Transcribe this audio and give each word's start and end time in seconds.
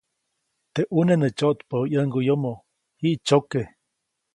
Teʼ 0.73 0.89
ʼuneʼ 0.93 1.19
nä 1.21 1.27
tsyoʼtpäʼu 1.37 1.83
ʼyäŋguʼyomo, 1.91 2.53
jiʼtsyoke. 2.99 3.61